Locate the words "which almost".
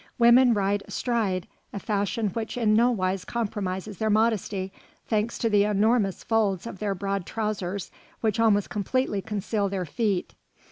8.19-8.71